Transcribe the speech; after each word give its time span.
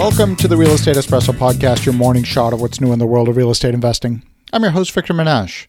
Welcome 0.00 0.34
to 0.36 0.48
the 0.48 0.56
Real 0.56 0.70
Estate 0.70 0.96
Espresso 0.96 1.34
Podcast, 1.34 1.84
your 1.84 1.94
morning 1.94 2.24
shot 2.24 2.54
of 2.54 2.60
what's 2.62 2.80
new 2.80 2.90
in 2.90 2.98
the 2.98 3.06
world 3.06 3.28
of 3.28 3.36
real 3.36 3.50
estate 3.50 3.74
investing. 3.74 4.22
I'm 4.50 4.62
your 4.62 4.70
host, 4.70 4.92
Victor 4.92 5.12
Menashe. 5.12 5.68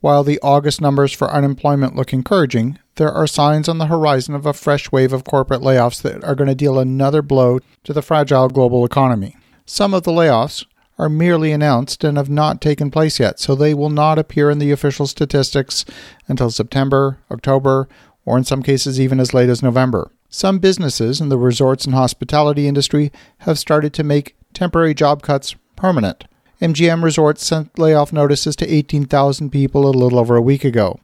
While 0.00 0.24
the 0.24 0.40
August 0.42 0.80
numbers 0.80 1.12
for 1.12 1.30
unemployment 1.30 1.94
look 1.94 2.14
encouraging, 2.14 2.78
there 2.94 3.12
are 3.12 3.26
signs 3.26 3.68
on 3.68 3.76
the 3.76 3.88
horizon 3.88 4.34
of 4.34 4.46
a 4.46 4.54
fresh 4.54 4.90
wave 4.90 5.12
of 5.12 5.24
corporate 5.24 5.60
layoffs 5.60 6.00
that 6.00 6.24
are 6.24 6.34
going 6.34 6.48
to 6.48 6.54
deal 6.54 6.78
another 6.78 7.20
blow 7.20 7.58
to 7.84 7.92
the 7.92 8.00
fragile 8.00 8.48
global 8.48 8.86
economy. 8.86 9.36
Some 9.66 9.92
of 9.92 10.04
the 10.04 10.12
layoffs 10.12 10.64
are 10.98 11.10
merely 11.10 11.52
announced 11.52 12.02
and 12.04 12.16
have 12.16 12.30
not 12.30 12.62
taken 12.62 12.90
place 12.90 13.20
yet, 13.20 13.38
so 13.38 13.54
they 13.54 13.74
will 13.74 13.90
not 13.90 14.18
appear 14.18 14.48
in 14.48 14.60
the 14.60 14.70
official 14.70 15.06
statistics 15.06 15.84
until 16.26 16.50
September, 16.50 17.18
October, 17.30 17.86
or 18.24 18.38
in 18.38 18.44
some 18.44 18.62
cases 18.62 18.98
even 18.98 19.20
as 19.20 19.34
late 19.34 19.50
as 19.50 19.62
November. 19.62 20.10
Some 20.30 20.58
businesses 20.58 21.20
in 21.20 21.30
the 21.30 21.38
resorts 21.38 21.86
and 21.86 21.94
hospitality 21.94 22.68
industry 22.68 23.10
have 23.38 23.58
started 23.58 23.94
to 23.94 24.04
make 24.04 24.36
temporary 24.52 24.92
job 24.92 25.22
cuts 25.22 25.56
permanent. 25.74 26.24
MGM 26.60 27.02
Resorts 27.02 27.44
sent 27.44 27.78
layoff 27.78 28.12
notices 28.12 28.54
to 28.56 28.68
18,000 28.68 29.50
people 29.50 29.88
a 29.88 29.90
little 29.90 30.18
over 30.18 30.36
a 30.36 30.42
week 30.42 30.64
ago. 30.64 31.00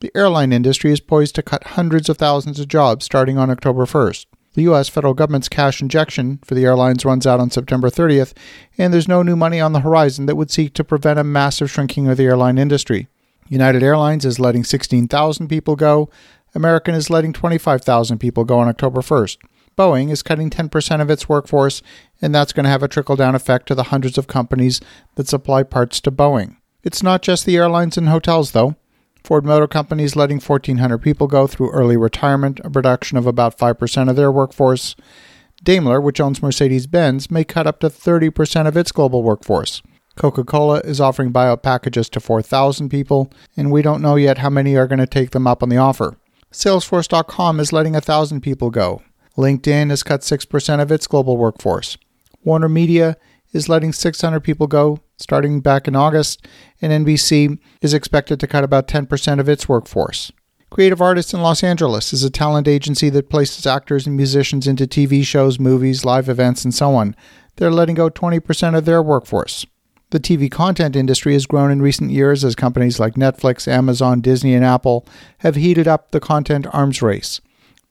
The 0.00 0.12
airline 0.14 0.52
industry 0.52 0.92
is 0.92 1.00
poised 1.00 1.34
to 1.34 1.42
cut 1.42 1.64
hundreds 1.68 2.08
of 2.08 2.16
thousands 2.16 2.60
of 2.60 2.68
jobs 2.68 3.04
starting 3.04 3.38
on 3.38 3.50
October 3.50 3.86
1st. 3.86 4.26
The 4.54 4.62
U.S. 4.62 4.88
federal 4.88 5.14
government's 5.14 5.48
cash 5.48 5.80
injection 5.80 6.38
for 6.44 6.54
the 6.54 6.64
airlines 6.64 7.04
runs 7.04 7.26
out 7.26 7.40
on 7.40 7.50
September 7.50 7.88
30th, 7.88 8.34
and 8.78 8.92
there's 8.92 9.08
no 9.08 9.22
new 9.22 9.36
money 9.36 9.60
on 9.60 9.72
the 9.72 9.80
horizon 9.80 10.26
that 10.26 10.36
would 10.36 10.50
seek 10.50 10.74
to 10.74 10.84
prevent 10.84 11.18
a 11.18 11.24
massive 11.24 11.70
shrinking 11.70 12.08
of 12.08 12.16
the 12.16 12.24
airline 12.24 12.58
industry. 12.58 13.08
United 13.48 13.82
Airlines 13.82 14.24
is 14.24 14.38
letting 14.38 14.62
16,000 14.62 15.48
people 15.48 15.74
go, 15.76 16.08
American 16.54 16.94
is 16.94 17.10
letting 17.10 17.32
25,000 17.32 18.18
people 18.18 18.44
go 18.44 18.58
on 18.58 18.68
October 18.68 19.00
1st. 19.00 19.38
Boeing 19.78 20.10
is 20.10 20.22
cutting 20.22 20.50
10% 20.50 21.00
of 21.00 21.10
its 21.10 21.28
workforce, 21.28 21.80
and 22.20 22.34
that's 22.34 22.52
going 22.52 22.64
to 22.64 22.70
have 22.70 22.82
a 22.82 22.88
trickle 22.88 23.16
down 23.16 23.34
effect 23.34 23.66
to 23.68 23.74
the 23.74 23.84
hundreds 23.84 24.18
of 24.18 24.26
companies 24.26 24.80
that 25.14 25.28
supply 25.28 25.62
parts 25.62 26.00
to 26.00 26.10
Boeing. 26.10 26.56
It's 26.82 27.02
not 27.02 27.22
just 27.22 27.46
the 27.46 27.56
airlines 27.56 27.96
and 27.96 28.08
hotels, 28.08 28.52
though. 28.52 28.76
Ford 29.22 29.44
Motor 29.44 29.68
Company 29.68 30.02
is 30.04 30.16
letting 30.16 30.40
1,400 30.40 30.98
people 30.98 31.26
go 31.26 31.46
through 31.46 31.70
early 31.70 31.96
retirement, 31.96 32.60
a 32.64 32.68
reduction 32.68 33.16
of 33.18 33.26
about 33.26 33.58
5% 33.58 34.10
of 34.10 34.16
their 34.16 34.32
workforce. 34.32 34.96
Daimler, 35.62 36.00
which 36.00 36.20
owns 36.20 36.42
Mercedes 36.42 36.86
Benz, 36.86 37.30
may 37.30 37.44
cut 37.44 37.66
up 37.66 37.80
to 37.80 37.90
30% 37.90 38.66
of 38.66 38.76
its 38.76 38.92
global 38.92 39.22
workforce. 39.22 39.82
Coca 40.16 40.42
Cola 40.42 40.80
is 40.80 41.00
offering 41.00 41.32
buyout 41.32 41.62
packages 41.62 42.08
to 42.10 42.20
4,000 42.20 42.88
people, 42.88 43.30
and 43.56 43.70
we 43.70 43.82
don't 43.82 44.02
know 44.02 44.16
yet 44.16 44.38
how 44.38 44.50
many 44.50 44.76
are 44.76 44.86
going 44.86 44.98
to 44.98 45.06
take 45.06 45.30
them 45.30 45.46
up 45.46 45.62
on 45.62 45.68
the 45.68 45.76
offer. 45.76 46.16
Salesforce.com 46.52 47.60
is 47.60 47.72
letting 47.72 47.92
1,000 47.92 48.40
people 48.40 48.70
go. 48.70 49.02
LinkedIn 49.36 49.90
has 49.90 50.02
cut 50.02 50.22
6% 50.22 50.82
of 50.82 50.90
its 50.90 51.06
global 51.06 51.36
workforce. 51.36 51.96
Warner 52.42 52.68
Media 52.68 53.16
is 53.52 53.68
letting 53.68 53.92
600 53.92 54.40
people 54.40 54.66
go 54.66 54.98
starting 55.16 55.60
back 55.60 55.86
in 55.86 55.94
August, 55.94 56.46
and 56.82 57.06
NBC 57.06 57.58
is 57.82 57.94
expected 57.94 58.40
to 58.40 58.46
cut 58.48 58.64
about 58.64 58.88
10% 58.88 59.38
of 59.38 59.48
its 59.48 59.68
workforce. 59.68 60.32
Creative 60.70 61.00
Artists 61.00 61.34
in 61.34 61.42
Los 61.42 61.62
Angeles 61.62 62.12
is 62.12 62.24
a 62.24 62.30
talent 62.30 62.66
agency 62.66 63.10
that 63.10 63.28
places 63.28 63.66
actors 63.66 64.06
and 64.06 64.16
musicians 64.16 64.66
into 64.66 64.86
TV 64.86 65.24
shows, 65.24 65.60
movies, 65.60 66.04
live 66.04 66.28
events, 66.28 66.64
and 66.64 66.74
so 66.74 66.94
on. 66.94 67.14
They're 67.56 67.70
letting 67.70 67.94
go 67.94 68.08
20% 68.08 68.76
of 68.76 68.86
their 68.86 69.02
workforce. 69.02 69.66
The 70.10 70.20
TV 70.20 70.50
content 70.50 70.96
industry 70.96 71.34
has 71.34 71.46
grown 71.46 71.70
in 71.70 71.80
recent 71.80 72.10
years 72.10 72.44
as 72.44 72.56
companies 72.56 72.98
like 72.98 73.14
Netflix, 73.14 73.68
Amazon, 73.68 74.20
Disney, 74.20 74.54
and 74.54 74.64
Apple 74.64 75.06
have 75.38 75.54
heated 75.54 75.86
up 75.86 76.10
the 76.10 76.18
content 76.18 76.66
arms 76.72 77.00
race. 77.00 77.40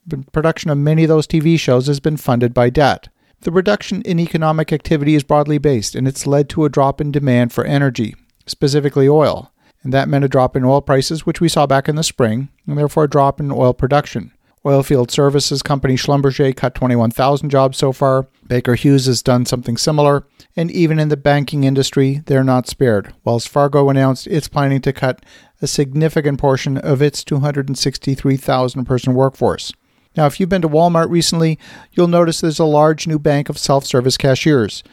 The 0.06 0.18
production 0.34 0.70
of 0.70 0.78
many 0.78 1.04
of 1.04 1.10
those 1.10 1.28
TV 1.28 1.58
shows 1.58 1.88
has 1.88 2.02
been 2.02 2.18
funded 2.18 2.54
by 2.54 2.70
debt. 2.70 3.08
The 3.42 3.52
reduction 3.52 4.02
in 4.02 4.20
economic 4.20 4.74
activity 4.74 5.16
is 5.16 5.24
broadly 5.24 5.60
based, 5.60 5.96
and 5.96 6.10
it's 6.10 6.28
led 6.28 6.50
to 6.50 6.66
a 6.66 6.70
drop 6.70 7.00
in 7.00 7.12
demand 7.12 7.54
for 7.54 7.64
energy, 7.64 8.16
specifically 8.46 9.08
oil. 9.08 9.54
And 9.82 9.94
that 9.94 10.10
meant 10.10 10.26
a 10.26 10.30
drop 10.30 10.58
in 10.58 10.66
oil 10.66 10.82
prices, 10.82 11.26
which 11.26 11.40
we 11.40 11.48
saw 11.48 11.66
back 11.66 11.88
in 11.88 11.96
the 11.96 12.04
spring, 12.04 12.50
and 12.68 12.78
therefore 12.78 13.06
a 13.06 13.10
drop 13.10 13.40
in 13.40 13.50
oil 13.50 13.74
production. 13.74 14.34
Oilfield 14.66 15.10
services 15.10 15.62
company 15.62 15.96
Schlumberger 15.96 16.56
cut 16.56 16.76
21,000 16.76 17.50
jobs 17.50 17.78
so 17.78 17.94
far. 17.94 18.28
Baker 18.46 18.76
Hughes 18.76 19.06
has 19.06 19.24
done 19.24 19.46
something 19.46 19.78
similar. 19.78 20.26
And 20.56 20.70
even 20.70 21.00
in 21.00 21.10
the 21.10 21.18
banking 21.18 21.64
industry, 21.64 22.22
they're 22.26 22.44
not 22.44 22.68
spared. 22.68 23.14
Wells 23.24 23.48
Fargo 23.48 23.90
announced 23.90 24.28
it's 24.28 24.50
planning 24.50 24.82
to 24.82 24.92
cut 24.92 25.26
a 25.62 25.68
significant 25.68 26.40
portion 26.40 26.78
of 26.78 27.02
its 27.02 27.24
263,000 27.24 28.86
person 28.86 29.14
workforce. 29.14 29.72
Now, 30.18 30.26
if 30.26 30.40
you've 30.40 30.50
been 30.50 30.62
to 30.64 30.70
Walmart 30.70 31.10
recently, 31.10 31.58
you'll 31.94 32.08
notice 32.08 32.42
there's 32.42 32.60
a 32.60 32.66
large 32.66 33.08
new 33.08 33.20
bank 33.20 33.48
of 33.48 33.58
self 33.58 33.86
service 33.86 34.18
cashiers. 34.18 34.84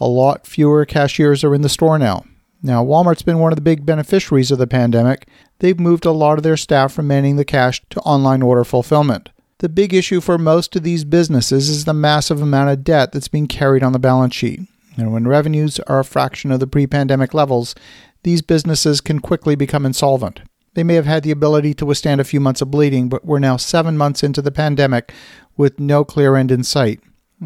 A 0.00 0.06
lot 0.06 0.46
fewer 0.46 0.84
cashiers 0.84 1.44
are 1.44 1.54
in 1.54 1.62
the 1.62 1.68
store 1.68 1.98
now. 1.98 2.24
Now, 2.64 2.82
Walmart's 2.82 3.20
been 3.20 3.40
one 3.40 3.52
of 3.52 3.56
the 3.56 3.62
big 3.62 3.84
beneficiaries 3.84 4.50
of 4.50 4.56
the 4.56 4.66
pandemic. 4.66 5.28
They've 5.58 5.78
moved 5.78 6.06
a 6.06 6.12
lot 6.12 6.38
of 6.38 6.44
their 6.44 6.56
staff 6.56 6.94
from 6.94 7.06
manning 7.06 7.36
the 7.36 7.44
cash 7.44 7.82
to 7.90 8.00
online 8.00 8.40
order 8.40 8.64
fulfillment. 8.64 9.28
The 9.58 9.68
big 9.68 9.92
issue 9.92 10.22
for 10.22 10.38
most 10.38 10.74
of 10.74 10.82
these 10.82 11.04
businesses 11.04 11.68
is 11.68 11.84
the 11.84 11.92
massive 11.92 12.40
amount 12.40 12.70
of 12.70 12.82
debt 12.82 13.12
that's 13.12 13.28
being 13.28 13.48
carried 13.48 13.82
on 13.82 13.92
the 13.92 13.98
balance 13.98 14.34
sheet. 14.34 14.60
And 14.96 15.12
when 15.12 15.28
revenues 15.28 15.78
are 15.80 15.98
a 15.98 16.04
fraction 16.04 16.50
of 16.50 16.58
the 16.58 16.66
pre 16.66 16.86
pandemic 16.86 17.34
levels, 17.34 17.74
these 18.22 18.40
businesses 18.40 19.02
can 19.02 19.20
quickly 19.20 19.54
become 19.54 19.84
insolvent. 19.84 20.40
They 20.72 20.84
may 20.84 20.94
have 20.94 21.04
had 21.04 21.22
the 21.22 21.32
ability 21.32 21.74
to 21.74 21.86
withstand 21.86 22.22
a 22.22 22.24
few 22.24 22.40
months 22.40 22.62
of 22.62 22.70
bleeding, 22.70 23.10
but 23.10 23.26
we're 23.26 23.40
now 23.40 23.58
seven 23.58 23.98
months 23.98 24.22
into 24.22 24.40
the 24.40 24.50
pandemic 24.50 25.12
with 25.58 25.78
no 25.78 26.02
clear 26.02 26.34
end 26.34 26.50
in 26.50 26.64
sight. 26.64 27.00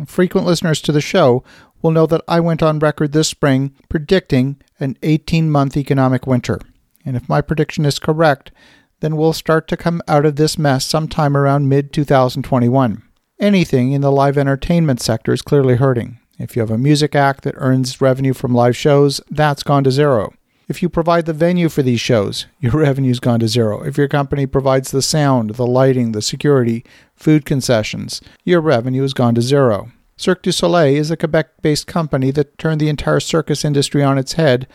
Frequent 0.07 0.47
listeners 0.47 0.81
to 0.83 0.93
the 0.93 1.01
show 1.01 1.43
will 1.83 1.91
know 1.91 2.07
that 2.07 2.23
I 2.29 2.39
went 2.39 2.63
on 2.63 2.79
record 2.79 3.11
this 3.11 3.29
spring 3.29 3.75
predicting 3.89 4.63
an 4.81 4.97
18 5.03 5.51
month 5.51 5.77
economic 5.77 6.27
winter. 6.27 6.61
And 7.05 7.17
if 7.17 7.29
my 7.29 7.41
prediction 7.41 7.85
is 7.85 7.99
correct, 7.99 8.51
then 9.01 9.17
we'll 9.17 9.33
start 9.33 9.69
to 9.69 9.77
come 9.77 10.03
out 10.09 10.27
of 10.27 10.37
this 10.37 10.59
mess 10.59 10.85
sometime 10.85 11.37
around 11.37 11.69
mid 11.69 11.93
2021. 11.93 13.03
Anything 13.41 13.93
in 13.93 14.01
the 14.01 14.11
live 14.11 14.37
entertainment 14.37 15.01
sector 15.01 15.33
is 15.33 15.43
clearly 15.43 15.77
hurting. 15.77 16.19
If 16.39 16.55
you 16.55 16.61
have 16.61 16.71
a 16.71 16.79
music 16.79 17.15
act 17.15 17.45
that 17.45 17.55
earns 17.59 18.01
revenue 18.01 18.33
from 18.33 18.55
live 18.55 18.77
shows, 18.77 19.21
that's 19.31 19.63
gone 19.63 19.85
to 19.85 19.91
zero. 19.91 20.35
If 20.69 20.83
you 20.83 20.89
provide 20.89 21.27
the 21.27 21.33
venue 21.33 21.69
for 21.69 21.83
these 21.83 22.01
shows, 22.01 22.47
your 22.61 22.73
revenue's 22.73 23.21
gone 23.21 23.41
to 23.41 23.49
zero. 23.49 23.83
If 23.83 23.97
your 23.97 24.09
company 24.09 24.47
provides 24.47 24.91
the 24.91 25.03
sound, 25.03 25.51
the 25.51 25.67
lighting, 25.67 26.13
the 26.13 26.23
security, 26.23 26.85
food 27.17 27.45
concessions, 27.45 28.21
your 28.45 28.61
revenue 28.61 29.03
has 29.03 29.15
gone 29.15 29.35
to 29.37 29.43
zero. 29.43 29.91
Cirque 30.19 30.43
du 30.43 30.53
Soleil 30.53 30.97
is 30.97 31.11
a 31.11 31.17
Quebec 31.17 31.63
based 31.63 31.87
company 31.87 32.31
that 32.33 32.59
turned 32.59 32.81
the 32.81 32.91
entire 32.91 33.21
circus 33.21 33.65
industry 33.65 34.03
on 34.03 34.19
its 34.19 34.35
head 34.35 34.67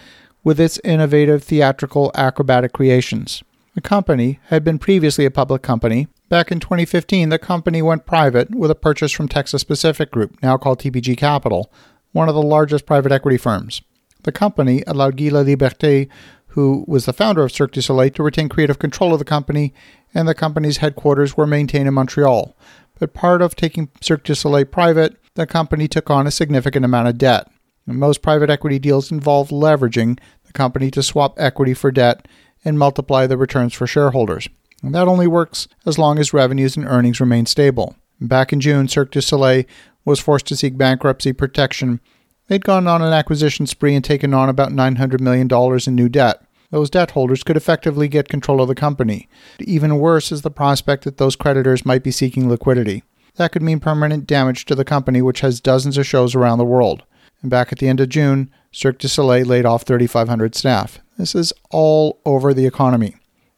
with 0.43 0.59
its 0.59 0.79
innovative 0.83 1.43
theatrical 1.43 2.11
acrobatic 2.15 2.73
creations. 2.73 3.43
The 3.75 3.81
company 3.81 4.39
had 4.47 4.63
been 4.63 4.79
previously 4.79 5.25
a 5.25 5.31
public 5.31 5.61
company 5.61 6.07
Back 6.33 6.51
in 6.51 6.59
2015, 6.59 7.29
the 7.29 7.37
company 7.37 7.83
went 7.83 8.07
private 8.07 8.55
with 8.55 8.71
a 8.71 8.75
purchase 8.75 9.11
from 9.11 9.27
Texas 9.27 9.63
Pacific 9.63 10.09
Group, 10.09 10.41
now 10.41 10.57
called 10.57 10.79
TPG 10.79 11.15
Capital, 11.15 11.71
one 12.11 12.27
of 12.27 12.33
the 12.33 12.41
largest 12.41 12.87
private 12.87 13.11
equity 13.11 13.37
firms. 13.37 13.83
The 14.23 14.31
company 14.31 14.83
allowed 14.87 15.15
Guy 15.15 15.25
Laliberté, 15.25 16.09
who 16.47 16.85
was 16.87 17.05
the 17.05 17.13
founder 17.13 17.43
of 17.43 17.51
Cirque 17.51 17.73
du 17.73 17.83
Soleil, 17.83 18.09
to 18.09 18.23
retain 18.23 18.49
creative 18.49 18.79
control 18.79 19.13
of 19.13 19.19
the 19.19 19.25
company, 19.25 19.75
and 20.11 20.27
the 20.27 20.33
company's 20.33 20.77
headquarters 20.77 21.37
were 21.37 21.45
maintained 21.45 21.87
in 21.87 21.93
Montreal. 21.93 22.57
But 22.97 23.13
part 23.13 23.43
of 23.43 23.55
taking 23.55 23.89
Cirque 24.01 24.23
du 24.23 24.33
Soleil 24.33 24.65
private, 24.65 25.15
the 25.35 25.47
company 25.47 25.87
took 25.87 26.09
on 26.09 26.27
a 26.27 26.31
significant 26.31 26.85
amount 26.85 27.07
of 27.07 27.17
debt. 27.17 27.49
And 27.87 27.99
most 27.99 28.21
private 28.21 28.49
equity 28.49 28.79
deals 28.79 29.11
involve 29.11 29.49
leveraging 29.49 30.19
the 30.45 30.53
company 30.53 30.89
to 30.91 31.03
swap 31.03 31.35
equity 31.37 31.73
for 31.73 31.91
debt 31.91 32.27
and 32.63 32.79
multiply 32.79 33.27
the 33.27 33.37
returns 33.37 33.73
for 33.73 33.87
shareholders. 33.87 34.47
And 34.81 34.93
that 34.95 35.07
only 35.07 35.27
works 35.27 35.67
as 35.85 35.97
long 35.97 36.19
as 36.19 36.33
revenues 36.33 36.77
and 36.77 36.85
earnings 36.85 37.19
remain 37.19 37.45
stable. 37.45 37.95
Back 38.21 38.53
in 38.53 38.59
June, 38.59 38.87
Cirque 38.87 39.11
du 39.11 39.21
Soleil 39.21 39.63
was 40.05 40.19
forced 40.19 40.47
to 40.47 40.55
seek 40.55 40.77
bankruptcy 40.77 41.33
protection. 41.33 41.99
They'd 42.47 42.65
gone 42.65 42.87
on 42.87 43.01
an 43.01 43.13
acquisition 43.13 43.65
spree 43.65 43.95
and 43.95 44.03
taken 44.03 44.33
on 44.33 44.49
about 44.49 44.71
$900 44.71 45.19
million 45.19 45.49
in 45.87 45.95
new 45.95 46.09
debt. 46.09 46.41
Those 46.71 46.89
debt 46.89 47.11
holders 47.11 47.43
could 47.43 47.57
effectively 47.57 48.07
get 48.07 48.29
control 48.29 48.61
of 48.61 48.67
the 48.67 48.75
company. 48.75 49.29
Even 49.59 49.99
worse 49.99 50.31
is 50.31 50.41
the 50.41 50.51
prospect 50.51 51.03
that 51.03 51.17
those 51.17 51.35
creditors 51.35 51.85
might 51.85 52.03
be 52.03 52.11
seeking 52.11 52.49
liquidity. 52.49 53.03
That 53.35 53.51
could 53.51 53.61
mean 53.61 53.79
permanent 53.79 54.27
damage 54.27 54.65
to 54.65 54.75
the 54.75 54.85
company, 54.85 55.21
which 55.21 55.41
has 55.41 55.59
dozens 55.59 55.97
of 55.97 56.05
shows 56.05 56.35
around 56.35 56.59
the 56.59 56.65
world. 56.65 57.03
And 57.41 57.49
back 57.49 57.71
at 57.71 57.79
the 57.79 57.87
end 57.87 57.99
of 57.99 58.09
June, 58.09 58.51
Cirque 58.71 58.99
du 58.99 59.07
Soleil 59.07 59.45
laid 59.45 59.65
off 59.65 59.83
3,500 59.83 60.55
staff. 60.55 60.99
This 61.17 61.35
is 61.35 61.53
all 61.71 62.19
over 62.25 62.53
the 62.53 62.65
economy. 62.65 63.15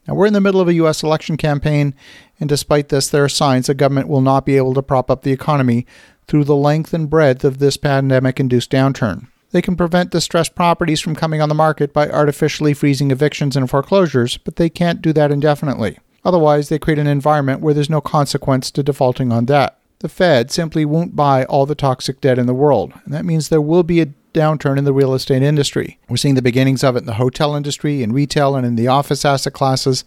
Now, 0.07 0.13
we're 0.13 0.27
in 0.27 0.33
the 0.33 0.41
middle 0.41 0.61
of 0.61 0.67
a 0.67 0.73
U.S. 0.75 1.03
election 1.03 1.35
campaign, 1.35 1.95
and 2.39 2.47
despite 2.47 2.89
this, 2.89 3.09
there 3.09 3.23
are 3.23 3.29
signs 3.29 3.67
the 3.67 3.73
government 3.73 4.07
will 4.07 4.21
not 4.21 4.45
be 4.45 4.57
able 4.57 4.73
to 4.75 4.83
prop 4.83 5.09
up 5.09 5.23
the 5.23 5.31
economy 5.31 5.85
through 6.27 6.43
the 6.43 6.55
length 6.55 6.93
and 6.93 7.09
breadth 7.09 7.43
of 7.43 7.57
this 7.59 7.77
pandemic 7.77 8.39
induced 8.39 8.71
downturn. 8.71 9.27
They 9.51 9.61
can 9.61 9.75
prevent 9.75 10.11
distressed 10.11 10.53
properties 10.53 10.99
from 10.99 11.15
coming 11.15 11.41
on 11.41 11.49
the 11.49 11.55
market 11.55 11.93
by 11.93 12.09
artificially 12.09 12.73
freezing 12.73 13.09
evictions 13.09 13.55
and 13.55 13.69
foreclosures, 13.69 14.37
but 14.37 14.57
they 14.57 14.69
can't 14.69 15.01
do 15.01 15.13
that 15.13 15.31
indefinitely. 15.31 15.97
Otherwise, 16.25 16.67
they 16.69 16.79
create 16.79 16.99
an 16.99 17.07
environment 17.07 17.61
where 17.61 17.73
there's 17.73 17.89
no 17.89 18.01
consequence 18.01 18.71
to 18.71 18.83
defaulting 18.83 19.31
on 19.31 19.45
debt. 19.45 19.77
the 19.99 20.09
Fed 20.09 20.51
simply 20.51 20.83
won't 20.83 21.15
buy 21.15 21.45
all 21.45 21.65
the 21.65 21.75
toxic 21.75 22.19
debt 22.19 22.37
in 22.37 22.47
the 22.47 22.53
world, 22.53 22.93
and 23.05 23.13
that 23.13 23.23
means 23.23 23.47
there 23.47 23.61
will 23.61 23.83
be 23.83 24.01
a 24.01 24.07
downturn 24.33 24.77
in 24.77 24.83
the 24.83 24.93
real 24.93 25.13
estate 25.13 25.41
industry. 25.41 25.97
We're 26.09 26.17
seeing 26.17 26.35
the 26.35 26.41
beginnings 26.41 26.83
of 26.83 26.95
it 26.95 26.99
in 26.99 27.05
the 27.05 27.13
hotel 27.13 27.55
industry, 27.55 28.03
in 28.03 28.11
retail, 28.11 28.55
and 28.55 28.65
in 28.65 28.75
the 28.75 28.87
office 28.87 29.23
asset 29.23 29.53
classes. 29.53 30.03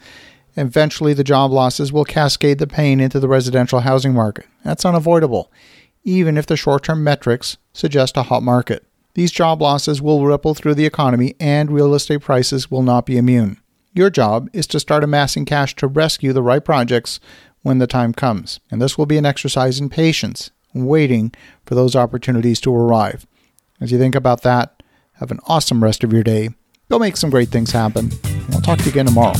Eventually, 0.57 1.15
the 1.15 1.25
job 1.25 1.51
losses 1.51 1.93
will 1.93 2.05
cascade 2.05 2.59
the 2.59 2.67
pain 2.67 3.01
into 3.01 3.19
the 3.19 3.29
residential 3.29 3.81
housing 3.81 4.13
market. 4.13 4.47
That's 4.65 4.85
unavoidable, 4.85 5.51
even 6.05 6.37
if 6.37 6.47
the 6.47 6.57
short 6.57 6.85
term 6.85 7.03
metrics 7.03 7.57
suggest 7.73 8.17
a 8.17 8.25
hot 8.25 8.43
market. 8.43 8.85
These 9.15 9.33
job 9.33 9.63
losses 9.63 10.03
will 10.03 10.25
ripple 10.27 10.55
through 10.55 10.75
the 10.75 10.87
economy, 10.87 11.35
and 11.41 11.71
real 11.71 11.95
estate 11.95 12.21
prices 12.21 12.71
will 12.71 12.83
not 12.83 13.07
be 13.07 13.17
immune. 13.17 13.61
Your 13.95 14.11
job 14.11 14.49
is 14.53 14.67
to 14.69 14.81
start 14.81 15.03
amassing 15.03 15.45
cash 15.45 15.75
to 15.77 15.87
rescue 15.87 16.33
the 16.33 16.43
right 16.43 16.65
projects 16.65 17.21
when 17.63 17.79
the 17.79 17.87
time 17.87 18.13
comes. 18.13 18.61
And 18.71 18.81
this 18.81 18.99
will 18.99 19.07
be 19.07 19.19
an 19.19 19.27
exercise 19.27 19.81
in 19.81 19.89
patience, 19.89 20.51
waiting 20.75 21.33
for 21.65 21.75
those 21.75 21.97
opportunities 21.97 22.61
to 22.61 22.75
arrive. 22.75 23.27
As 23.81 23.91
you 23.91 23.99
think 23.99 24.15
about 24.15 24.43
that, 24.43 24.83
have 25.15 25.31
an 25.31 25.41
awesome 25.47 25.83
rest 25.83 26.05
of 26.05 26.13
your 26.13 26.23
day. 26.23 26.51
Go 26.91 26.99
make 26.99 27.17
some 27.17 27.31
great 27.31 27.49
things 27.49 27.73
happen. 27.73 28.11
We'll 28.51 28.61
talk 28.61 28.79
to 28.79 28.85
you 28.85 28.91
again 28.91 29.07
tomorrow. 29.07 29.35